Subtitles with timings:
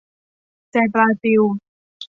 [0.71, 1.41] ใจปลาซิว